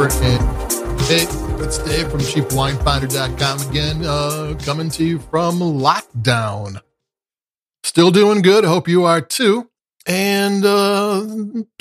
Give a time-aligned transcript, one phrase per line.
[0.00, 1.26] And hey,
[1.62, 6.80] it's Dave from cheapwinefinder.com again, uh, coming to you from lockdown.
[7.82, 8.64] Still doing good.
[8.64, 9.68] Hope you are too.
[10.06, 11.26] And uh,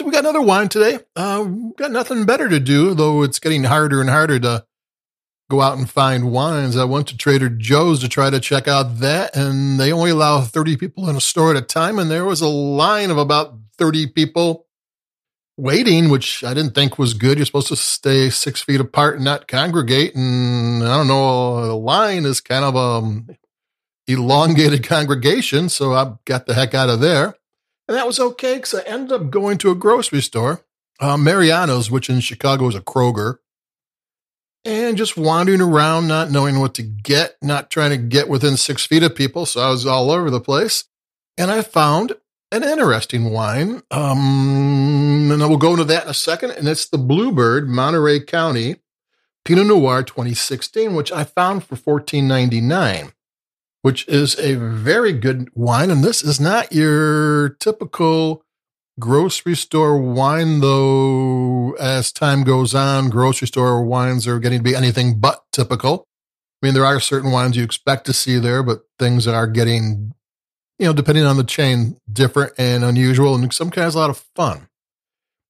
[0.03, 0.99] we got another wine today.
[1.15, 1.45] Uh,
[1.77, 4.65] got nothing better to do, though it's getting harder and harder to
[5.49, 6.75] go out and find wines.
[6.75, 10.41] I went to Trader Joe's to try to check out that, and they only allow
[10.41, 11.97] 30 people in a store at a time.
[11.97, 14.65] And there was a line of about 30 people
[15.59, 17.37] waiting, which I didn't think was good.
[17.37, 20.15] You're supposed to stay six feet apart and not congregate.
[20.15, 23.29] And I don't know, a line is kind of a um,
[24.07, 25.69] elongated congregation.
[25.69, 27.35] So I got the heck out of there.
[27.87, 30.63] And that was okay because I ended up going to a grocery store,
[30.99, 33.39] uh, Mariano's, which in Chicago is a Kroger,
[34.63, 38.85] and just wandering around, not knowing what to get, not trying to get within six
[38.85, 39.45] feet of people.
[39.45, 40.85] So I was all over the place.
[41.37, 42.13] And I found
[42.51, 43.81] an interesting wine.
[43.91, 46.51] Um, and I will go into that in a second.
[46.51, 48.77] And it's the Bluebird Monterey County
[49.45, 53.13] Pinot Noir 2016, which I found for $14.99,
[53.81, 55.89] which is a very good wine.
[55.91, 58.43] And this is not your typical
[58.99, 64.75] grocery store wine, though, as time goes on, grocery store wines are getting to be
[64.75, 66.05] anything but typical.
[66.61, 70.13] I mean, there are certain wines you expect to see there, but things are getting
[70.79, 74.09] you know, depending on the chain, different and unusual, and some kind of a lot
[74.09, 74.69] of fun.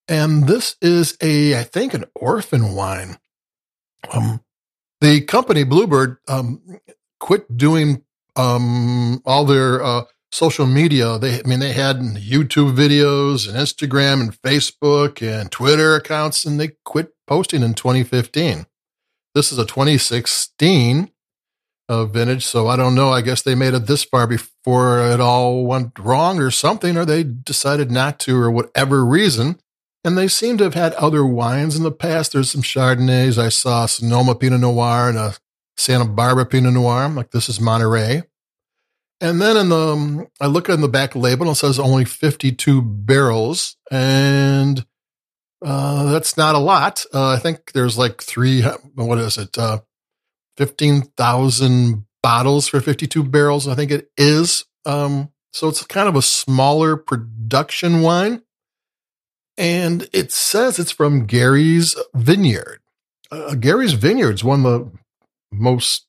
[0.07, 3.19] And this is a, I think, an orphan wine.
[4.11, 4.41] Um,
[5.01, 6.61] the company Bluebird um,
[7.19, 8.03] quit doing
[8.35, 11.19] um, all their uh, social media.
[11.19, 16.59] They, I mean, they had YouTube videos and Instagram and Facebook and Twitter accounts, and
[16.59, 18.65] they quit posting in 2015.
[19.35, 21.11] This is a 2016
[21.89, 22.45] uh, vintage.
[22.45, 23.09] So I don't know.
[23.09, 27.03] I guess they made it this far before it all went wrong or something, or
[27.03, 29.59] they decided not to, or whatever reason.
[30.05, 32.31] And they seem to have had other wines in the past.
[32.31, 33.37] There's some Chardonnays.
[33.37, 35.35] I saw Sonoma Pinot Noir and a
[35.75, 37.09] Santa Barbara Pinot Noir.
[37.09, 38.23] like, this is Monterey.
[39.19, 42.05] And then in the, um, I look at the back label and it says only
[42.05, 43.75] 52 barrels.
[43.91, 44.85] And
[45.61, 47.03] uh, that's not a lot.
[47.13, 48.63] Uh, I think there's like three,
[48.95, 49.57] what is it?
[49.57, 49.79] Uh,
[50.59, 54.65] 15,000 bottles for 52 barrels, I think it is.
[54.85, 58.41] Um, so it's kind of a smaller production wine.
[59.57, 62.81] And it says it's from Gary's Vineyard.
[63.31, 64.91] Uh, Gary's Vineyard is one of the
[65.53, 66.07] most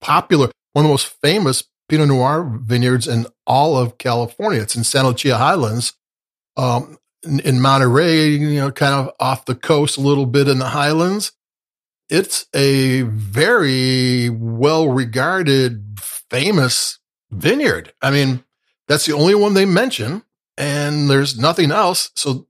[0.00, 4.62] popular, one of the most famous Pinot Noir vineyards in all of California.
[4.62, 5.92] It's in Santa Lucia Highlands.
[6.56, 10.68] Um, in Monterey, you know, kind of off the coast, a little bit in the
[10.68, 11.32] highlands
[12.08, 16.98] it's a very well regarded, famous
[17.30, 17.92] vineyard.
[18.02, 18.44] I mean,
[18.88, 20.22] that's the only one they mention,
[20.56, 22.10] and there's nothing else.
[22.14, 22.46] So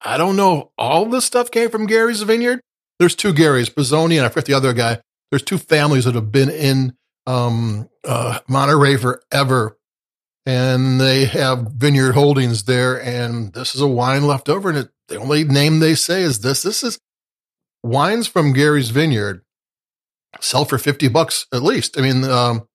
[0.00, 0.72] I don't know.
[0.78, 2.60] All this stuff came from Gary's vineyard.
[2.98, 5.00] There's two Garys, Pisoni, and I forget the other guy.
[5.30, 6.94] There's two families that have been in
[7.26, 9.78] um, uh, Monterey forever,
[10.44, 13.02] and they have vineyard holdings there.
[13.02, 16.40] And this is a wine left over, and it, the only name they say is
[16.40, 16.62] this.
[16.62, 16.98] This is
[17.82, 19.42] wines from Gary's Vineyard
[20.40, 21.98] sell for 50 bucks at least.
[21.98, 22.66] I mean, um,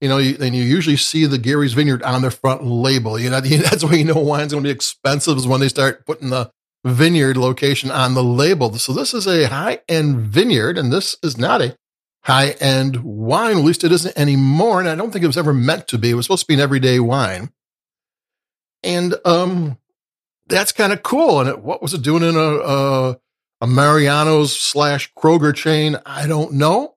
[0.00, 3.18] you know, and you usually see the Gary's Vineyard on their front label.
[3.18, 6.06] You know, that's why you know wine's going to be expensive is when they start
[6.06, 6.50] putting the
[6.84, 8.72] vineyard location on the label.
[8.78, 11.76] So this is a high end vineyard, and this is not a
[12.22, 13.58] high end wine.
[13.58, 16.10] At least it isn't anymore, and I don't think it was ever meant to be.
[16.10, 17.50] It was supposed to be an everyday wine,
[18.84, 19.78] and um,
[20.46, 21.40] that's kind of cool.
[21.40, 23.18] And it, what was it doing in a, a
[23.60, 25.96] a Mariano's slash Kroger chain.
[26.06, 26.94] I don't know.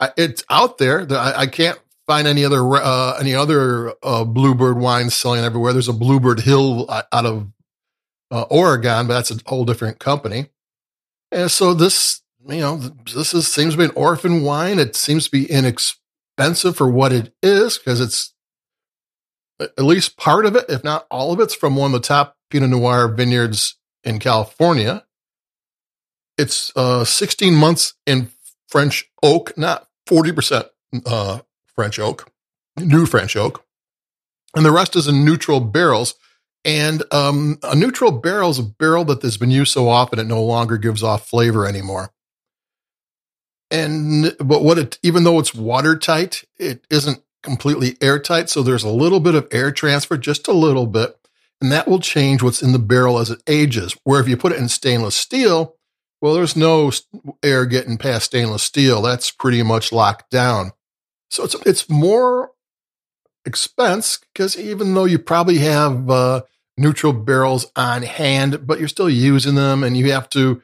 [0.00, 1.06] I, it's out there.
[1.10, 5.72] I, I, can't find any other uh, any other uh, Bluebird wines selling everywhere.
[5.72, 7.48] There's a Bluebird Hill uh, out of
[8.30, 10.48] uh, Oregon, but that's a whole different company.
[11.30, 14.78] And so this, you know, this is seems to be an orphan wine.
[14.78, 18.34] It seems to be inexpensive for what it is because it's
[19.60, 22.36] at least part of it, if not all of it's from one of the top
[22.50, 25.03] Pinot Noir vineyards in California.
[26.36, 28.30] It's uh, 16 months in
[28.68, 30.68] French oak, not 40%
[31.06, 31.40] uh,
[31.74, 32.30] French oak,
[32.76, 33.64] new French oak.
[34.56, 36.14] And the rest is in neutral barrels.
[36.64, 40.26] And um, a neutral barrel is a barrel that has been used so often it
[40.26, 42.10] no longer gives off flavor anymore.
[43.70, 48.48] And but what it, even though it's watertight, it isn't completely airtight.
[48.48, 51.18] So there's a little bit of air transfer, just a little bit
[51.64, 53.96] and that will change what's in the barrel as it ages.
[54.04, 55.76] Where if you put it in stainless steel,
[56.24, 56.90] well, there's no
[57.42, 59.02] air getting past stainless steel.
[59.02, 60.72] That's pretty much locked down.
[61.28, 62.52] So it's it's more
[63.44, 66.40] expense because even though you probably have uh,
[66.78, 70.62] neutral barrels on hand, but you're still using them, and you have to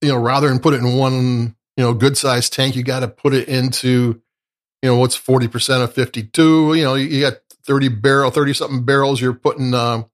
[0.00, 3.00] you know, rather than put it in one, you know, good sized tank, you got
[3.00, 4.22] to put it into,
[4.82, 6.74] you know, what's 40% of 52.
[6.74, 10.04] You know, you got 30 barrel, 30 something barrels you're putting uh,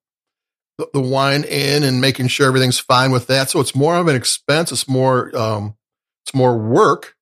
[0.78, 3.50] the, wine in and making sure everything's fine with that.
[3.50, 4.72] So it's more of an expense.
[4.72, 5.76] It's more, um,
[6.24, 7.14] it's more work.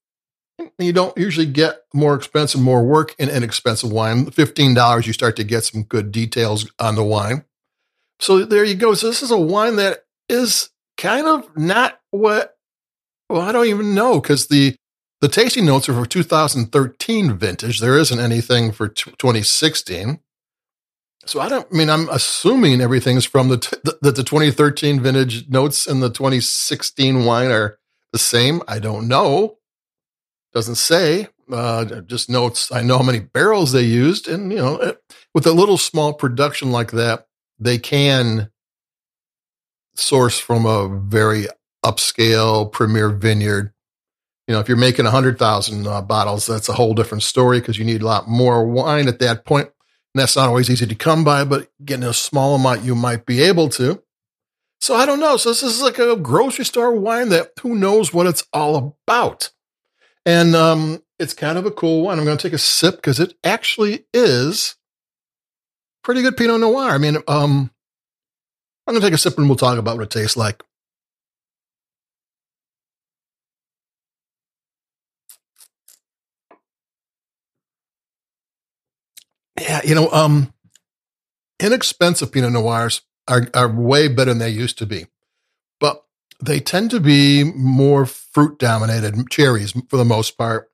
[0.59, 4.27] And you don't usually get more expensive, more work in inexpensive wine.
[4.27, 7.45] $15, you start to get some good details on the wine.
[8.21, 8.95] So there you go.
[8.95, 12.57] So this is a wine that is kind of not what,
[13.29, 14.77] well, I don't even know because the,
[15.21, 17.81] the tasting notes are for 2013 vintage.
[17.81, 20.21] There isn't anything for t- 2016.
[21.27, 25.49] So I don't I mean I'm assuming everything's from the t- the, the 2013 vintage
[25.49, 27.79] notes and the 2016 wine are
[28.13, 28.63] the same.
[28.69, 29.59] I don't know.
[30.53, 31.29] Doesn't say.
[31.51, 32.73] Uh, just notes.
[32.73, 35.03] I know how many barrels they used, and you know, it,
[35.35, 37.27] with a little small production like that,
[37.59, 38.51] they can
[39.95, 41.47] source from a very
[41.85, 43.73] upscale premier vineyard.
[44.49, 47.61] You know, if you're making a hundred thousand uh, bottles, that's a whole different story
[47.61, 49.71] because you need a lot more wine at that point.
[50.15, 53.27] And that's not always easy to come by, but getting a small amount, you might
[53.27, 54.01] be able to.
[54.81, 55.37] So I don't know.
[55.37, 59.51] So this is like a grocery store wine that who knows what it's all about.
[60.25, 62.19] And um, it's kind of a cool one.
[62.19, 64.77] I'm going to take a sip because it actually is
[66.03, 66.91] pretty good Pinot Noir.
[66.91, 67.71] I mean, um,
[68.87, 70.63] I'm going to take a sip and we'll talk about what it tastes like.
[79.61, 80.53] Yeah, you know, um,
[81.61, 85.07] inexpensive Pinot Noirs are, are way better than they used to be,
[85.81, 86.05] but
[86.45, 90.71] they tend to be more fruit dominated, cherries for the most part.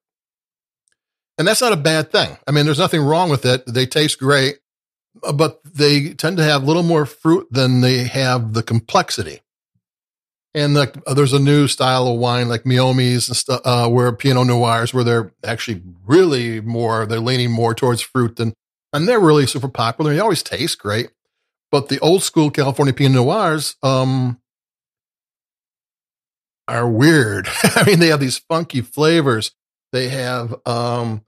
[1.37, 2.37] And that's not a bad thing.
[2.47, 3.65] I mean, there's nothing wrong with it.
[3.67, 4.59] They taste great,
[5.33, 9.41] but they tend to have a little more fruit than they have the complexity.
[10.53, 14.12] And the, uh, there's a new style of wine like Meiomis and stuff, uh, where
[14.12, 18.53] Pinot Noirs, where they're actually really more, they're leaning more towards fruit than,
[18.92, 20.12] and they're really super popular.
[20.12, 21.10] They always taste great.
[21.70, 24.40] But the old school California Pinot Noirs, um,
[26.66, 27.48] are weird.
[27.62, 29.52] I mean, they have these funky flavors.
[29.92, 31.22] They have, um,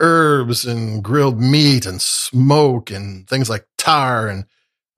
[0.00, 4.44] herbs and grilled meat and smoke and things like tar and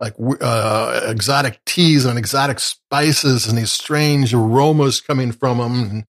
[0.01, 5.91] like uh, exotic teas and exotic spices and these strange aromas coming from them.
[5.91, 6.05] And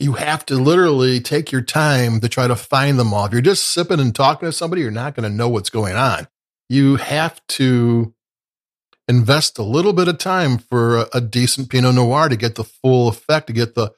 [0.00, 3.26] you have to literally take your time to try to find them all.
[3.26, 5.94] If you're just sipping and talking to somebody, you're not going to know what's going
[5.94, 6.26] on.
[6.70, 8.14] You have to
[9.06, 12.64] invest a little bit of time for a, a decent Pinot Noir to get the
[12.64, 13.92] full effect, to get the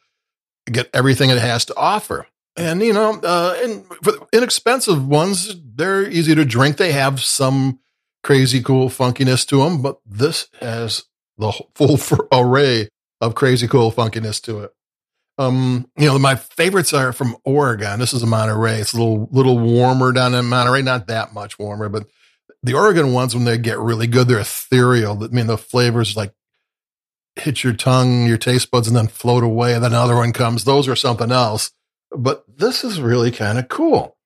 [0.67, 2.27] get everything it has to offer.
[2.57, 6.79] And you know, uh, and for inexpensive ones, they're easy to drink.
[6.79, 7.79] They have some
[8.25, 11.05] crazy cool funkiness to them, but this has
[11.39, 11.99] the full
[12.33, 12.89] array
[13.21, 14.73] of crazy cool funkiness to it.
[15.39, 17.99] Um, you know, my favorites are from Oregon.
[17.99, 18.81] This is a Monterey.
[18.81, 22.07] It's a little little warmer down in Monterey, not that much warmer, but
[22.63, 25.23] the Oregon ones when they get really good, they're ethereal.
[25.23, 26.33] I mean, the flavors like
[27.37, 29.75] hit your tongue, your taste buds, and then float away.
[29.75, 30.65] And then another one comes.
[30.65, 31.73] Those are something else
[32.17, 34.17] but this is really kind of cool.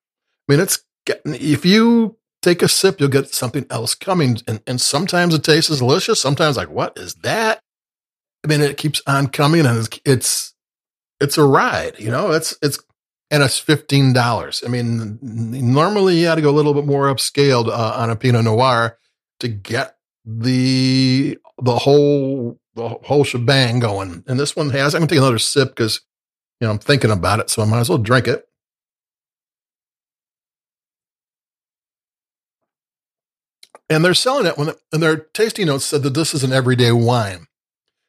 [0.47, 4.39] I mean, it's getting, if you take a sip, you'll get something else coming.
[4.47, 6.21] And, and sometimes it tastes delicious.
[6.21, 7.61] Sometimes like, what is that?
[8.43, 10.53] I mean, it keeps on coming and it's, it's,
[11.19, 12.79] it's a ride, you know, it's, it's,
[13.29, 14.65] and it's $15.
[14.65, 18.15] I mean, normally you had to go a little bit more upscaled uh, on a
[18.15, 18.97] Pinot Noir
[19.41, 24.23] to get the, the whole, the whole shebang going.
[24.27, 26.01] And this one has, I'm to take another sip because
[26.59, 28.47] you know, I'm thinking about it, so I might as well drink it.
[33.89, 36.91] And they're selling it when, and their tasting notes said that this is an everyday
[36.91, 37.47] wine.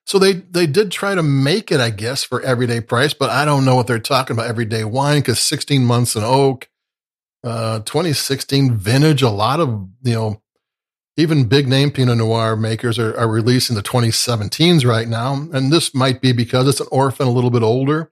[0.09, 3.45] So they they did try to make it, I guess, for everyday price, but I
[3.45, 6.71] don't know what they're talking about everyday wine because 16 months in oak,
[7.45, 9.21] uh, 2016 vintage.
[9.21, 10.43] A lot of you know,
[11.19, 15.95] even big name Pinot Noir makers are, are releasing the 2017s right now, and this
[15.95, 18.11] might be because it's an orphan, a little bit older.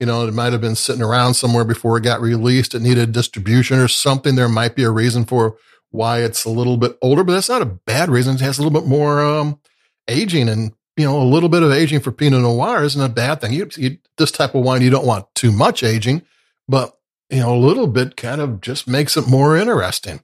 [0.00, 2.74] You know, it might have been sitting around somewhere before it got released.
[2.74, 4.34] It needed distribution or something.
[4.34, 5.56] There might be a reason for
[5.90, 8.34] why it's a little bit older, but that's not a bad reason.
[8.34, 9.58] It has a little bit more um,
[10.06, 13.40] aging, and you know, a little bit of aging for Pinot Noir isn't a bad
[13.40, 13.52] thing.
[13.52, 16.22] You, you, this type of wine, you don't want too much aging,
[16.68, 16.96] but
[17.30, 20.20] you know, a little bit kind of just makes it more interesting.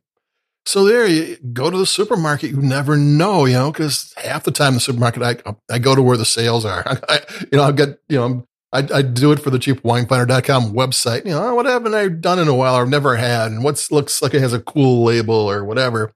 [0.66, 2.50] So there you go to the supermarket.
[2.50, 6.02] You never know, you know, because half the time the supermarket, I, I go to
[6.02, 6.84] where the sales are.
[7.08, 11.24] I, you know, I've got, you know, I, I do it for the cheapwinefinder.com website.
[11.24, 13.50] You know, oh, what haven't I done in a while or never had?
[13.50, 16.12] And what looks like it has a cool label or whatever.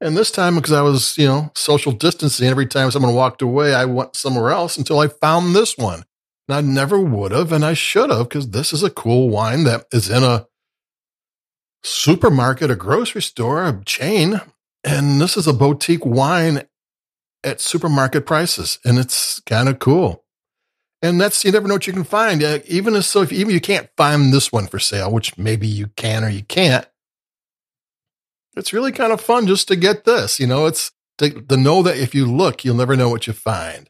[0.00, 3.74] And this time, because I was, you know, social distancing, every time someone walked away,
[3.74, 6.04] I went somewhere else until I found this one.
[6.48, 9.64] And I never would have, and I should have, because this is a cool wine
[9.64, 10.46] that is in a
[11.82, 14.40] supermarket, a grocery store, a chain.
[14.82, 16.64] And this is a boutique wine
[17.42, 18.78] at supermarket prices.
[18.84, 20.24] And it's kind of cool.
[21.00, 22.42] And that's, you never know what you can find.
[22.42, 25.88] Even if, so, if even you can't find this one for sale, which maybe you
[25.96, 26.86] can or you can't,
[28.56, 30.40] it's really kind of fun just to get this.
[30.40, 33.32] You know, it's to, to know that if you look, you'll never know what you
[33.32, 33.88] find.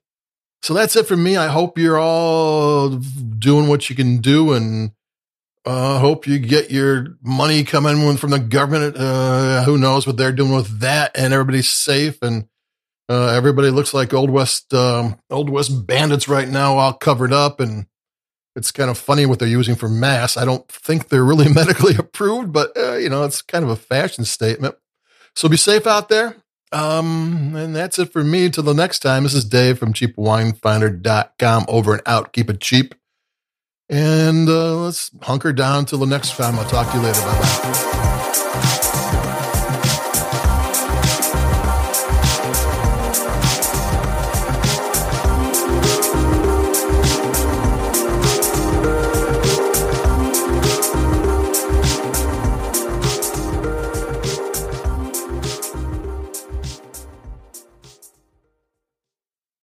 [0.62, 1.36] So that's it for me.
[1.36, 4.92] I hope you're all doing what you can do and
[5.66, 8.96] uh, hope you get your money coming from the government.
[8.96, 12.46] Uh, who knows what they're doing with that and everybody's safe and
[13.08, 17.60] uh, everybody looks like old west um, old west bandits right now all covered up
[17.60, 17.86] and
[18.56, 20.36] it's kind of funny what they're using for masks.
[20.36, 23.76] I don't think they're really medically approved, but uh, you know, it's kind of a
[23.76, 24.76] fashion statement.
[25.34, 26.36] So be safe out there.
[26.72, 28.46] Um, and that's it for me.
[28.46, 31.66] Until the next time, this is Dave from cheapwinefinder.com.
[31.68, 32.32] Over and out.
[32.32, 32.94] Keep it cheap.
[33.88, 36.58] And uh, let's hunker down till the next time.
[36.58, 37.20] I'll talk to you later.
[37.20, 38.40] Bye bye.